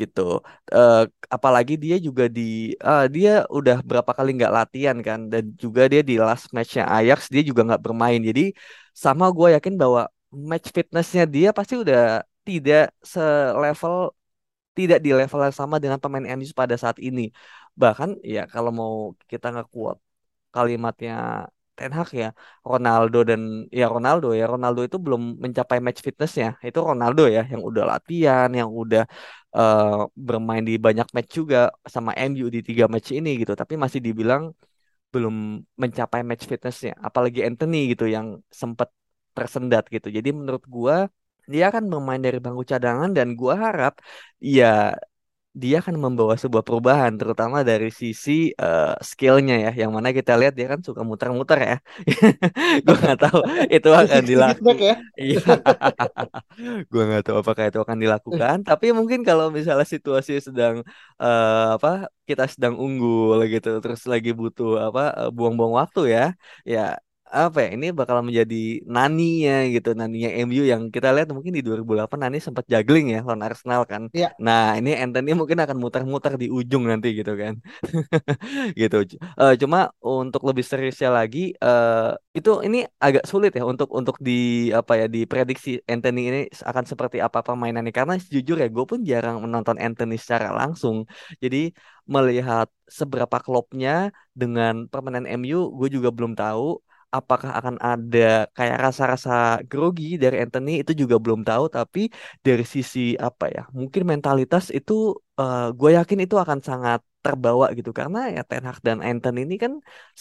[0.00, 0.20] gitu.
[0.74, 0.96] Eh,
[1.36, 2.42] apalagi dia juga di,
[2.88, 7.20] eh, dia udah berapa kali nggak latihan kan, dan juga dia di last matchnya Ajax
[7.32, 8.20] dia juga nggak bermain.
[8.28, 8.42] Jadi
[9.04, 10.00] sama gue yakin bahwa
[10.50, 11.98] match fitnessnya dia pasti udah
[12.46, 12.80] tidak
[13.12, 13.94] selevel,
[14.78, 17.22] tidak di level yang sama dengan pemain MU pada saat ini.
[17.82, 18.92] Bahkan ya kalau mau
[19.30, 20.00] kita nge-quote
[20.54, 21.14] kalimatnya
[21.78, 22.26] Ten Hag ya.
[22.70, 23.40] Ronaldo dan
[23.78, 24.44] ya Ronaldo ya.
[24.52, 26.46] Ronaldo itu belum mencapai match fitnessnya.
[26.66, 29.02] Itu Ronaldo ya yang udah latihan yang udah
[29.56, 29.82] eh,
[30.28, 31.56] bermain di banyak match juga
[31.94, 33.52] sama MU di tiga match ini gitu.
[33.60, 34.42] Tapi masih dibilang
[35.14, 35.34] belum
[35.82, 36.92] mencapai match fitnessnya.
[37.08, 38.26] Apalagi Anthony gitu yang
[38.62, 38.88] sempat
[39.36, 40.08] tersendat gitu.
[40.16, 40.96] Jadi menurut gua
[41.52, 43.92] dia akan bermain dari bangku cadangan dan gua harap
[44.56, 44.66] ya
[45.62, 49.70] dia akan membawa sebuah perubahan terutama dari sisi eh, skillnya ya.
[49.82, 51.76] Yang mana kita lihat dia kan suka muter-muter ya.
[52.86, 53.38] Gue nggak tahu
[53.76, 54.94] itu akan 360 dilaku back ya.
[55.24, 55.40] iya.
[56.90, 58.56] Gue nggak tahu apakah itu akan dilakukan.
[58.68, 60.74] Tapi mungkin kalau misalnya situasi sedang
[61.22, 61.88] eh, apa
[62.28, 66.24] kita sedang unggul gitu terus lagi butuh apa eh, buang-buang waktu ya
[66.72, 71.62] ya apa ya ini bakal menjadi naninya gitu naninya MU yang kita lihat mungkin di
[71.66, 74.30] 2008 Nani sempat juggling ya lawan Arsenal kan Iya.
[74.46, 77.54] nah ini Anthony mungkin akan muter-muter di ujung nanti gitu kan
[78.80, 78.96] gitu.
[79.40, 84.32] Eh, cuma untuk lebih seriusnya lagi eh itu ini agak sulit ya untuk untuk di
[84.78, 89.36] apa ya diprediksi Anthony ini akan seperti apa permainannya karena jujur ya gue pun jarang
[89.44, 90.96] menonton Anthony secara langsung.
[91.42, 91.72] Jadi
[92.06, 96.78] melihat seberapa klopnya dengan permainan MU gue juga belum tahu
[97.18, 98.20] apakah akan ada
[98.56, 99.30] kayak rasa-rasa
[99.70, 102.00] grogi dari Anthony itu juga belum tahu tapi
[102.46, 104.92] dari sisi apa ya mungkin mentalitas itu
[105.78, 107.90] gue yakin itu akan sangat terbawa gitu.
[107.98, 109.72] Karena ya Ten Hag dan Anthony ini kan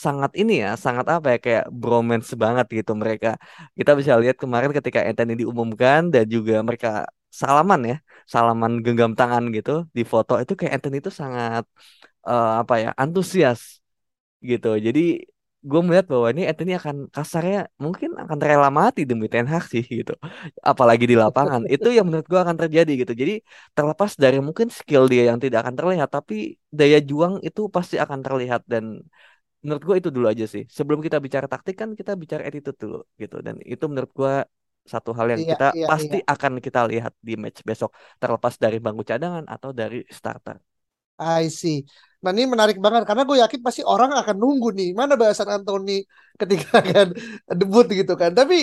[0.03, 3.27] sangat ini ya sangat apa ya kayak bromance banget gitu mereka.
[3.77, 6.87] Kita bisa lihat kemarin ketika Anthony diumumkan dan juga mereka
[7.41, 7.95] salaman ya
[8.33, 11.63] salaman genggam tangan gitu di foto itu kayak Anthony itu sangat
[12.29, 13.61] eh, apa ya antusias
[14.49, 14.67] gitu.
[14.87, 14.99] Jadi
[15.69, 19.83] gue melihat bahwa ini Anthony akan kasarnya mungkin akan rela mati demi Ten Hag sih
[19.99, 20.13] gitu.
[20.71, 21.61] Apalagi di lapangan.
[21.73, 23.13] Itu yang menurut gue akan terjadi gitu.
[23.21, 23.33] Jadi
[23.75, 26.33] terlepas dari mungkin skill dia yang tidak akan terlihat tapi
[26.79, 28.61] daya juang itu pasti akan terlihat.
[28.71, 28.85] Dan
[29.63, 30.63] menurut gue itu dulu aja sih.
[30.77, 33.35] Sebelum kita bicara taktik kan kita bicara attitude dulu gitu.
[33.47, 34.33] Dan itu menurut gue
[34.93, 36.17] satu hal yang Iya, kita iya, pasti iya.
[36.33, 40.57] akan kita lihat di match besok terlepas dari bangku cadangan atau dari starter.
[41.19, 41.85] I see.
[42.25, 46.01] Nah ini menarik banget karena gue yakin pasti orang akan nunggu nih mana bahasan Anthony
[46.41, 47.07] ketika akan
[47.59, 48.31] debut gitu kan.
[48.33, 48.55] Tapi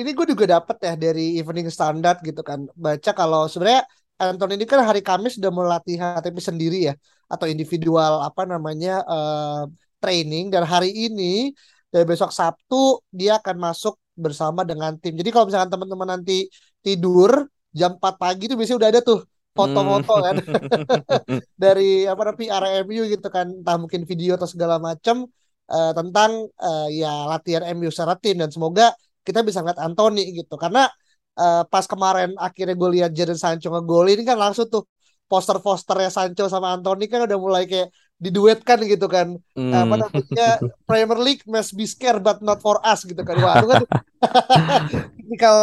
[0.00, 2.64] ini gue juga dapat ya dari Evening Standard gitu kan.
[2.72, 3.84] Baca kalau sebenarnya
[4.20, 6.94] Anthony ini kan hari Kamis sudah melatih HTP sendiri ya
[7.28, 9.62] atau individual apa namanya eh,
[10.00, 11.52] training dan hari ini
[11.92, 15.12] dan besok Sabtu dia akan masuk bersama dengan tim.
[15.20, 16.48] Jadi kalau misalkan teman-teman nanti
[16.84, 19.18] tidur jam 4 pagi tuh biasanya udah ada tuh
[19.56, 20.36] foto-foto kan.
[21.62, 23.46] Dari apa namanya RMU gitu kan.
[23.62, 25.26] Entah mungkin video atau segala macam
[25.70, 28.38] uh, tentang uh, ya latihan MU secara tim.
[28.38, 28.94] Dan semoga
[29.26, 30.54] kita bisa ngeliat Anthony gitu.
[30.56, 30.86] Karena
[31.38, 34.86] uh, pas kemarin akhirnya gue lihat Jadon Sancho ngegolin kan langsung tuh
[35.30, 39.40] poster-posternya Sancho sama Anthony kan udah mulai kayak diduetkan gitu kan.
[39.56, 39.72] Hmm.
[39.72, 40.48] apa namanya
[40.88, 43.40] Premier League must be scared but not for us gitu kan.
[43.40, 43.82] Wah itu kan
[45.16, 45.56] tipikal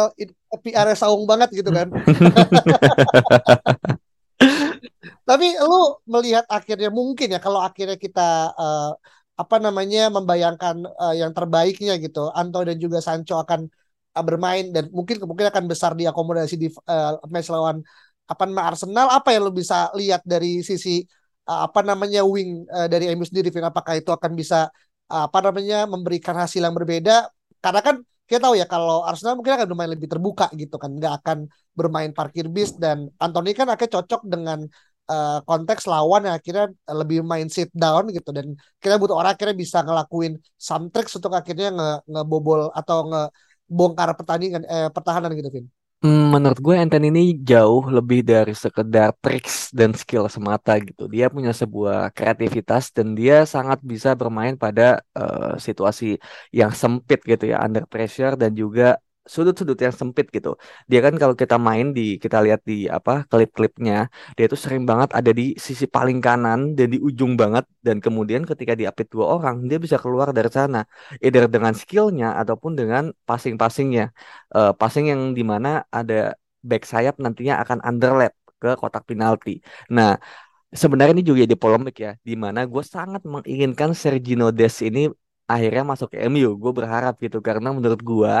[0.66, 1.86] PR saung banget gitu kan.
[5.28, 8.90] Tapi lu melihat akhirnya mungkin ya kalau akhirnya kita uh,
[9.38, 13.70] apa namanya membayangkan uh, yang terbaiknya gitu Anto dan juga Sancho akan
[14.16, 17.84] uh, bermain dan mungkin kemungkinan akan besar diakomodasi di uh, match lawan
[18.24, 19.12] apa Arsenal.
[19.14, 21.04] Apa yang lu bisa lihat dari sisi
[21.48, 23.64] apa namanya wing uh, dari MU sendiri Vin?
[23.64, 24.68] Apakah itu akan bisa
[25.08, 27.32] uh, apa namanya memberikan hasil yang berbeda?
[27.64, 27.96] Karena kan
[28.28, 30.92] kita tahu ya kalau Arsenal mungkin akan bermain lebih terbuka gitu kan.
[30.92, 31.38] Nggak akan
[31.72, 32.76] bermain parkir bis.
[32.76, 34.68] Dan Anthony kan akhirnya cocok dengan
[35.08, 38.30] uh, konteks lawan yang akhirnya lebih main sit down gitu.
[38.36, 44.08] Dan kita butuh orang akhirnya bisa ngelakuin some tricks untuk akhirnya nge ngebobol atau ngebongkar
[44.18, 45.77] pertandingan eh, pertahanan gitu Vin.
[46.02, 51.02] Hmm, menurut gue Anthony ini jauh lebih dari sekedar tricks dan skill semata gitu.
[51.14, 56.04] Dia punya sebuah kreativitas dan dia sangat bisa bermain pada uh, situasi
[56.54, 59.02] yang sempit gitu ya, under pressure dan juga
[59.34, 60.48] sudut-sudut yang sempit gitu.
[60.90, 65.08] Dia kan kalau kita main di kita lihat di apa klip-klipnya, dia itu sering banget
[65.18, 69.56] ada di sisi paling kanan dan di ujung banget dan kemudian ketika diapit dua orang
[69.68, 70.78] dia bisa keluar dari sana,
[71.24, 74.04] either dengan skillnya ataupun dengan passing-passingnya,
[74.56, 76.14] uh, passing yang di mana ada
[76.68, 79.50] back sayap nantinya akan underlap ke kotak penalti.
[79.96, 80.18] Nah
[80.82, 85.08] sebenarnya ini juga di polemik ya, di mana gue sangat menginginkan Sergino Des ini
[85.52, 86.48] akhirnya masuk ke MU.
[86.62, 88.32] Gue berharap gitu karena menurut gue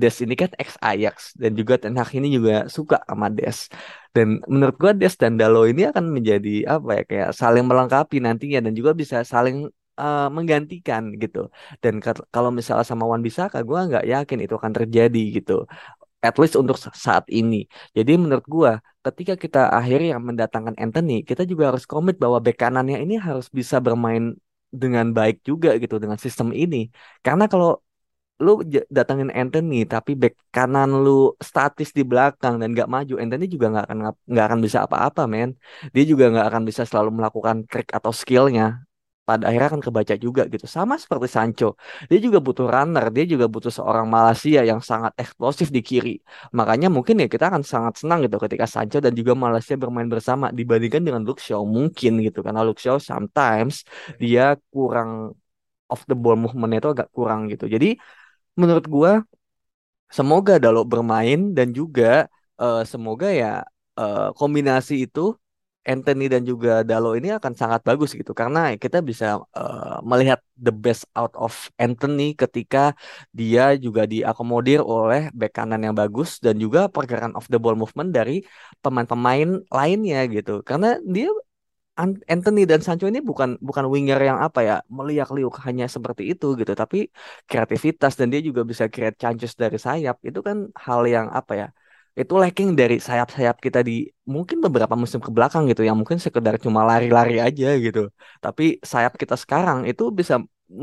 [0.00, 3.58] Des ini kan ex Ajax dan juga Ten Hag ini juga suka sama Des.
[4.14, 8.58] Dan menurut gue Des dan Dalo ini akan menjadi apa ya kayak saling melengkapi nantinya
[8.66, 9.56] dan juga bisa saling
[10.02, 11.38] uh, menggantikan gitu.
[11.82, 11.94] Dan
[12.34, 15.52] kalau misalnya sama Wan Bisaka, gue nggak yakin itu akan terjadi gitu.
[16.18, 17.70] At least untuk saat ini.
[17.94, 18.72] Jadi menurut gue,
[19.06, 23.78] ketika kita akhirnya mendatangkan Anthony, kita juga harus komit bahwa bek kanannya ini harus bisa
[23.78, 24.34] bermain
[24.82, 26.76] dengan baik juga gitu dengan sistem ini.
[27.24, 27.68] Karena kalau
[28.38, 28.62] lu
[28.96, 33.84] datangin Anthony tapi back kanan lu statis di belakang dan gak maju Anthony juga nggak
[33.90, 33.98] akan
[34.30, 35.50] nggak akan bisa apa-apa men
[35.94, 38.86] dia juga nggak akan bisa selalu melakukan trick atau skillnya
[39.28, 40.66] pada akhirnya akan kebaca juga gitu.
[40.76, 41.66] Sama seperti Sancho.
[42.10, 46.14] Dia juga butuh runner, dia juga butuh seorang Malaysia yang sangat eksplosif di kiri.
[46.58, 50.46] Makanya mungkin ya kita akan sangat senang gitu ketika Sancho dan juga Malaysia bermain bersama
[50.58, 53.74] dibandingkan dengan Luke Shaw mungkin gitu karena Luke Shaw sometimes
[54.22, 55.10] dia kurang
[55.92, 57.64] off the ball movement itu agak kurang gitu.
[57.74, 57.86] Jadi
[58.60, 59.12] menurut gua
[60.16, 62.26] semoga Dalot bermain dan juga
[62.60, 63.64] uh, semoga ya
[64.00, 65.36] uh, kombinasi itu
[65.92, 68.32] Anthony dan juga Dalo ini akan sangat bagus gitu.
[68.40, 69.26] Karena kita bisa
[69.58, 71.52] uh, melihat the best out of
[71.84, 72.78] Anthony ketika
[73.38, 78.10] dia juga diakomodir oleh back kanan yang bagus dan juga pergerakan of the ball movement
[78.16, 78.44] dari
[78.84, 80.60] pemain-pemain lainnya gitu.
[80.68, 81.28] Karena dia
[82.32, 86.72] Anthony dan Sancho ini bukan bukan winger yang apa ya meliak-liuk hanya seperti itu gitu.
[86.82, 86.96] Tapi
[87.50, 90.16] kreativitas dan dia juga bisa create chances dari sayap.
[90.28, 91.66] Itu kan hal yang apa ya
[92.20, 93.92] itu lacking dari sayap-sayap kita di
[94.34, 98.00] mungkin beberapa musim ke belakang gitu yang mungkin sekedar cuma lari-lari aja gitu.
[98.44, 100.34] Tapi sayap kita sekarang itu bisa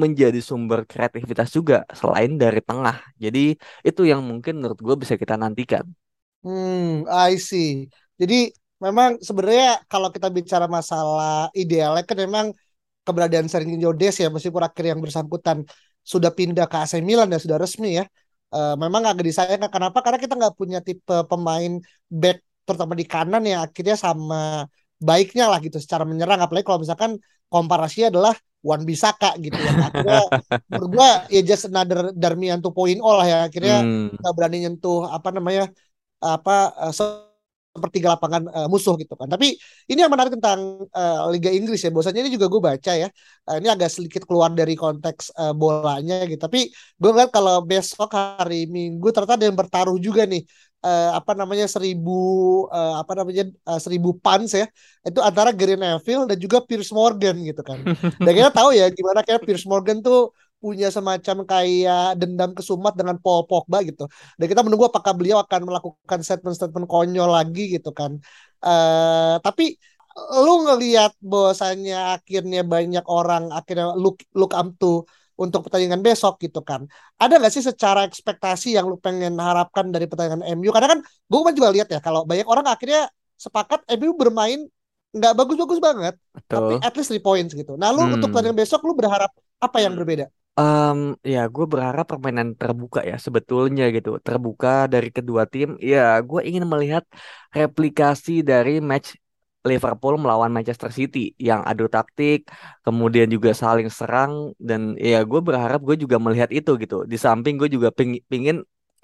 [0.01, 2.97] menjadi sumber kreativitas juga selain dari tengah.
[3.23, 3.39] Jadi
[3.87, 5.85] itu yang mungkin menurut gue bisa kita nantikan.
[6.43, 7.89] Hmm, I see.
[8.21, 8.35] Jadi
[8.85, 12.45] memang sebenarnya kalau kita bicara masalah idealnya kan memang
[13.05, 15.57] keberadaan Sergio Des ya meskipun akhir yang bersangkutan
[16.13, 18.05] sudah pindah ke AC Milan dan sudah resmi ya
[18.55, 19.67] uh, memang agak disayangkan.
[19.67, 19.99] Kenapa?
[19.99, 21.73] Karena kita nggak punya tipe pemain
[22.07, 24.65] back terutama di kanan yang akhirnya sama
[24.97, 26.39] baiknya lah gitu secara menyerang.
[26.39, 27.19] Apalagi kalau misalkan
[27.51, 28.33] komparasinya adalah
[28.65, 30.25] Wan Bisaka gitu ya akhirnya
[30.73, 33.39] menurut gua ya just another Darmian 2.0 lah ya.
[33.51, 34.33] Akhirnya hmm.
[34.33, 35.69] berani nyentuh apa namanya
[36.23, 36.93] apa uh,
[37.75, 39.27] sepertiga lapangan uh, musuh gitu kan.
[39.27, 39.59] Tapi
[39.91, 41.91] ini yang menarik tentang uh, Liga Inggris ya.
[41.91, 43.11] Bosannya ini juga gue baca ya.
[43.43, 46.39] Uh, ini agak sedikit keluar dari konteks uh, bolanya gitu.
[46.39, 50.47] Tapi gue ngeliat kalau besok hari Minggu ternyata ada yang bertaruh juga nih.
[50.85, 52.13] Uh, apa namanya seribu
[52.69, 54.69] uh, apa namanya uh, seribu pans ya
[55.01, 57.81] itu antara Gary Neville dan juga Piers Morgan gitu kan
[58.21, 60.29] dan kita tahu ya gimana kayak Piers Morgan tuh
[60.63, 64.09] punya semacam kayak dendam kesumat dengan Paul Pogba gitu.
[64.39, 68.17] Dan kita menunggu apakah beliau akan melakukan statement-statement konyol lagi gitu kan.
[68.65, 69.77] Uh, tapi
[70.15, 75.03] lu ngelihat bahwasannya akhirnya banyak orang akhirnya look look up to
[75.35, 76.87] untuk pertandingan besok gitu kan.
[77.19, 80.71] Ada nggak sih secara ekspektasi yang lu pengen harapkan dari pertandingan MU?
[80.71, 84.63] Karena kan gue kan juga lihat ya kalau banyak orang akhirnya sepakat MU bermain
[85.15, 86.55] nggak bagus-bagus banget, Betul.
[86.55, 87.75] tapi at least three points gitu.
[87.79, 88.31] Nah, lu untuk Hmm.
[88.31, 90.27] pertandingan besok lu berharap apa yang berbeda?
[90.59, 90.99] Em,
[91.33, 94.09] ya gue berharap permainan terbuka ya sebetulnya gitu.
[94.25, 95.67] Terbuka dari kedua tim.
[95.91, 97.03] Ya gue ingin melihat
[97.57, 99.07] replikasi dari match
[99.69, 102.37] Liverpool melawan Manchester City yang adu taktik
[102.85, 104.33] kemudian juga saling serang
[104.67, 106.95] dan ya gue berharap gue juga melihat itu gitu.
[107.11, 108.55] Di samping gue juga ping- pingin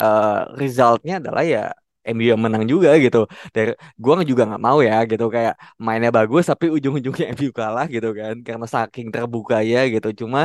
[0.01, 1.59] eh, resultnya adalah ya
[2.07, 3.17] MU yang menang juga gitu.
[3.55, 3.71] Dari
[4.03, 5.53] gue juga nggak mau ya gitu kayak
[5.85, 10.07] mainnya bagus tapi ujung-ujungnya MU kalah gitu kan karena saking terbuka ya gitu.
[10.25, 10.39] Cuma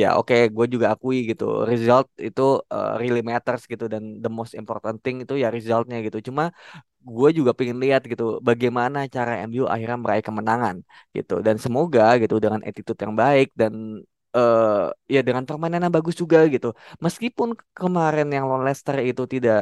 [0.00, 2.42] ya oke gue juga akui gitu result itu
[2.74, 6.18] uh, really matters gitu dan the most important thing itu ya resultnya gitu.
[6.28, 6.42] Cuma
[7.16, 10.76] gue juga pengen lihat gitu bagaimana cara MU akhirnya meraih kemenangan
[11.16, 11.32] gitu.
[11.46, 13.74] Dan semoga gitu dengan attitude yang baik dan
[14.36, 14.82] eh
[15.14, 16.66] ya dengan permainan yang bagus juga gitu.
[17.04, 17.48] Meskipun
[17.78, 19.58] kemarin yang lawan Leicester itu tidak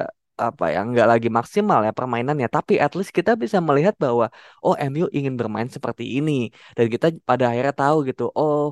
[0.47, 2.49] apa ya nggak lagi maksimal ya permainannya.
[2.57, 4.25] Tapi at least kita bisa melihat bahwa
[4.65, 6.33] oh MU ingin bermain seperti ini.
[6.77, 8.63] Dan kita pada akhirnya tahu gitu oh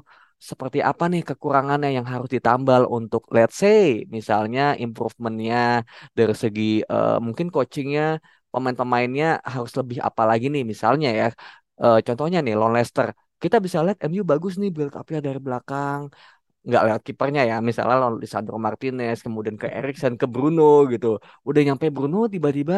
[0.50, 5.56] seperti apa nih kekurangannya yang harus ditambal untuk let's say misalnya improvementnya
[6.18, 8.02] dari segi eh, mungkin coachingnya
[8.52, 10.62] pemain-pemainnya harus lebih apa lagi nih.
[10.72, 11.26] Misalnya ya
[11.84, 13.06] Eh, contohnya nih lawan Leicester
[13.42, 16.00] kita bisa lihat MU bagus nih build up-nya dari belakang
[16.68, 17.56] nggak lewat kipernya ya.
[17.68, 21.06] Misalnya lawan Lisandro Martinez kemudian ke Eriksen ke Bruno gitu.
[21.48, 22.74] Udah nyampe Bruno tiba-tiba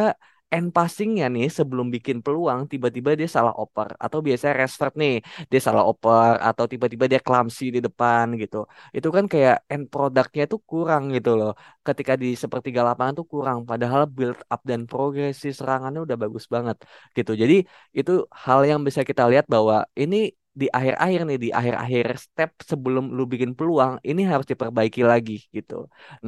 [0.54, 3.88] end passingnya nih sebelum bikin peluang tiba-tiba dia salah oper.
[4.04, 5.12] Atau biasanya Rashford nih
[5.50, 8.56] dia salah oper atau tiba-tiba dia clumsy di depan gitu.
[8.96, 11.50] Itu kan kayak end produknya tuh kurang gitu loh.
[11.86, 13.58] Ketika di sepertiga lapangan tuh kurang.
[13.70, 16.76] Padahal build up dan progresi serangannya udah bagus banget
[17.16, 17.32] gitu.
[17.42, 17.54] Jadi
[17.98, 18.10] itu
[18.44, 20.16] hal yang bisa kita lihat bahwa ini
[20.60, 25.74] di akhir-akhir nih di akhir-akhir step sebelum lu bikin peluang ini harus diperbaiki lagi gitu.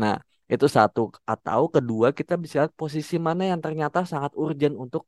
[0.01, 0.15] Nah,
[0.53, 1.01] itu satu
[1.33, 5.03] atau kedua kita bisa lihat posisi mana yang ternyata sangat urgent untuk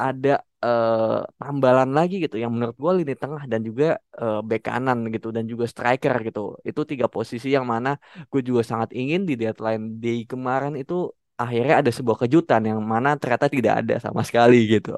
[0.00, 0.30] ada
[0.64, 3.84] eh, tambalan lagi gitu yang menurut gue lini tengah dan juga
[4.20, 6.40] eh, bek kanan gitu dan juga striker gitu.
[6.68, 7.88] Itu tiga posisi yang mana
[8.30, 10.94] gue juga sangat ingin di deadline day kemarin itu
[11.42, 14.90] akhirnya ada sebuah kejutan yang mana ternyata tidak ada sama sekali gitu.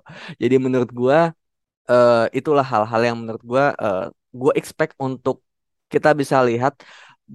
[0.43, 1.19] Jadi menurut gue
[1.91, 4.03] eh, itulah hal-hal yang menurut gue eh,
[4.41, 5.37] gue expect untuk
[5.93, 6.73] kita bisa lihat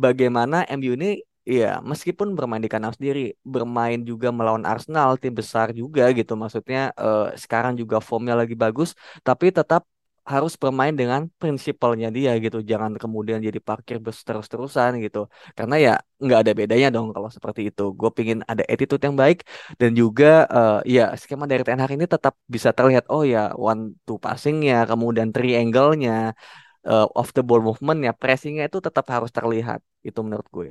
[0.04, 1.08] bagaimana MU ini
[1.48, 3.20] ya meskipun bermain di kandang sendiri
[3.54, 6.34] bermain juga melawan Arsenal tim besar juga gitu.
[6.42, 8.90] Maksudnya eh, sekarang juga formnya lagi bagus
[9.28, 9.82] tapi tetap
[10.34, 12.58] harus bermain dengan prinsipalnya dia gitu.
[12.72, 15.20] Jangan kemudian jadi parkir bus terus-terusan gitu.
[15.58, 15.92] Karena ya
[16.24, 17.82] nggak ada bedanya dong kalau seperti itu.
[18.00, 19.38] Gue pingin ada attitude yang baik.
[19.80, 24.18] Dan juga eh, ya skema dari Ten ini tetap bisa terlihat oh ya one two
[24.26, 26.12] passingnya kemudian triangle-nya
[26.90, 29.80] eh, off the ball movement-nya pressingnya itu tetap harus terlihat.
[30.08, 30.70] Itu menurut gue.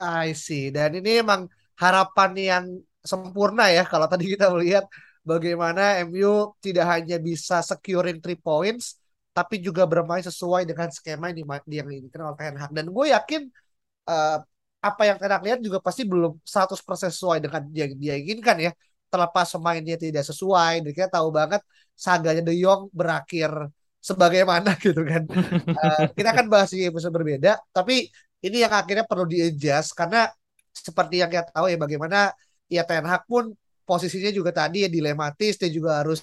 [0.00, 0.62] I see.
[0.76, 1.40] Dan ini emang
[1.82, 2.64] harapan yang
[3.10, 4.84] sempurna ya kalau tadi kita melihat
[5.22, 11.38] bagaimana MU tidak hanya bisa securing three points tapi juga bermain sesuai dengan skema yang,
[11.44, 12.70] dima- yang diinginkan oleh Ten Hag.
[12.76, 13.42] Dan gue yakin
[14.12, 14.38] eh,
[14.82, 18.72] apa yang Ten lihat juga pasti belum 100% sesuai dengan yang dia inginkan ya.
[19.12, 21.60] Terlepas pemainnya tidak sesuai, dan kita tahu banget
[21.92, 23.52] saganya De Jong berakhir
[24.00, 25.22] sebagaimana gitu kan.
[25.68, 28.08] Eh, kita akan bahas di episode berbeda, tapi
[28.42, 30.28] ini yang akhirnya perlu di-adjust karena
[30.72, 32.32] seperti yang kita tahu ya bagaimana
[32.72, 33.52] ya Ten Hag pun
[33.88, 36.22] posisinya juga tadi ya dilematis dia juga harus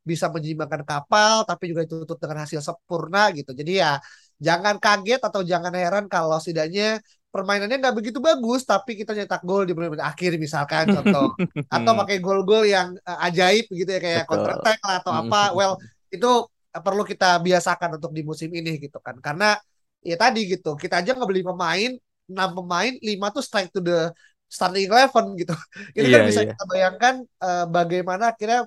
[0.00, 3.52] bisa menyimbangkan kapal tapi juga ditutup dengan hasil sempurna gitu.
[3.52, 4.00] Jadi ya
[4.40, 6.98] jangan kaget atau jangan heran kalau setidaknya
[7.30, 11.38] permainannya nggak begitu bagus tapi kita nyetak gol di menit akhir misalkan contoh
[11.76, 14.34] atau pakai gol-gol yang eh, ajaib gitu ya kayak Betul.
[14.34, 15.40] counter attack lah atau apa.
[15.56, 15.74] Well,
[16.10, 16.30] itu
[16.70, 19.18] perlu kita biasakan untuk di musim ini gitu kan.
[19.20, 19.54] Karena
[20.00, 21.92] ya tadi gitu kita aja ngebeli pemain
[22.30, 24.08] enam pemain lima tuh strike to the
[24.56, 25.52] starting eleven gitu.
[25.98, 26.50] Itu kan Iya, bisa iya.
[26.50, 28.60] kita bayangkan eh, bagaimana akhirnya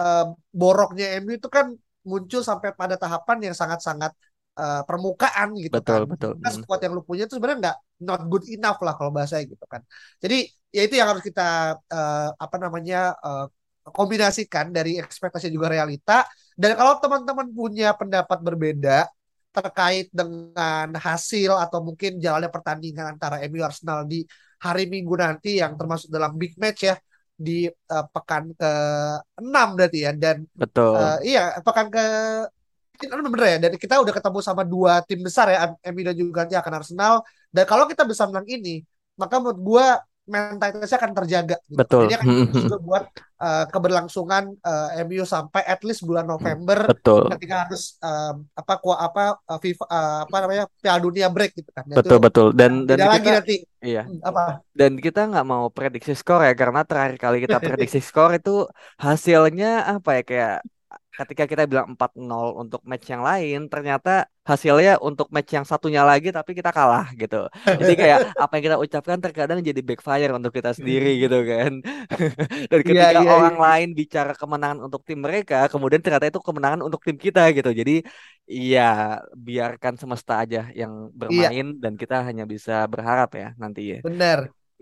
[0.00, 0.22] eh,
[0.60, 1.66] boroknya MU itu kan
[2.10, 4.12] muncul sampai pada tahapan yang sangat-sangat
[4.60, 6.02] eh, permukaan gitu betul kan.
[6.10, 6.32] betul.
[6.40, 9.64] Karena squad yang lu punya itu sebenarnya nggak not good enough lah kalau bahasa gitu
[9.72, 9.82] kan.
[10.22, 10.36] Jadi
[10.76, 11.42] ya itu yang harus kita
[11.94, 13.44] eh, apa namanya eh,
[13.96, 16.24] kombinasikan dari ekspektasi juga realita.
[16.60, 19.08] Dan kalau teman-teman punya pendapat berbeda
[19.50, 24.22] terkait dengan hasil atau mungkin jalannya pertandingan antara MU Arsenal di
[24.62, 26.94] hari Minggu nanti yang termasuk dalam big match ya
[27.40, 28.72] di eh, pekan ke
[29.40, 30.94] 6 berarti ya dan betul.
[30.94, 32.04] eh, iya pekan ke
[33.00, 36.56] bener ya dan kita udah ketemu sama dua tim besar ya MU dan juga nanti
[36.60, 37.14] akan Arsenal.
[37.48, 38.84] Dan kalau kita bisa menang ini
[39.16, 39.86] maka menurut gua
[40.30, 41.76] mentalitasnya akan terjaga gitu.
[41.76, 42.02] Betul.
[42.06, 43.04] Jadi akan bagus juga buat
[43.42, 47.26] uh, keberlangsungan uh, MU sampai at least bulan November Betul.
[47.34, 51.70] ketika harus um, apa kuah apa uh, FIFA uh, apa namanya Piala Dunia break gitu
[51.74, 51.84] kan.
[51.90, 55.66] Betul itu, betul dan dan kita lagi nanti iya hmm, apa dan kita nggak mau
[55.72, 58.68] prediksi skor ya karena terakhir kali kita prediksi skor itu
[59.00, 60.56] hasilnya apa ya kayak
[61.20, 64.10] ketika kita bilang 4-0 untuk match yang lain, ternyata
[64.50, 67.36] hasilnya untuk match yang satunya lagi tapi kita kalah gitu.
[67.80, 71.72] Jadi kayak apa yang kita ucapkan terkadang jadi backfire untuk kita sendiri gitu kan.
[72.70, 73.58] Dan Iya ketika iya orang iya.
[73.64, 77.70] lain bicara kemenangan untuk tim mereka, kemudian ternyata itu kemenangan untuk tim kita gitu.
[77.80, 77.92] Jadi
[78.70, 78.80] ya
[79.46, 80.92] biarkan semesta aja yang
[81.28, 83.98] Iya, bermain dan kita hanya bisa berharap ya nanti ya.
[84.04, 84.38] benar.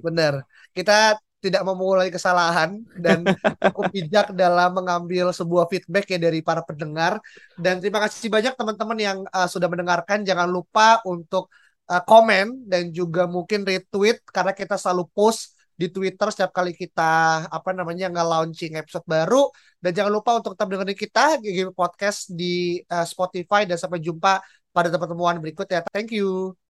[0.06, 0.34] Benar.
[0.76, 0.92] Kita
[1.38, 3.22] tidak mengulangi kesalahan dan
[3.62, 7.22] cukup bijak dalam mengambil sebuah feedback ya dari para pendengar.
[7.54, 10.26] Dan terima kasih banyak teman-teman yang uh, sudah mendengarkan.
[10.26, 11.50] Jangan lupa untuk
[11.86, 17.46] uh, komen dan juga mungkin retweet karena kita selalu post di Twitter setiap kali kita
[17.46, 19.46] apa namanya nge-launching episode baru.
[19.78, 24.42] Dan jangan lupa untuk tetap dengerin kita GG Podcast di uh, Spotify dan sampai jumpa
[24.74, 25.86] pada pertemuan berikut ya.
[25.94, 26.67] Thank you.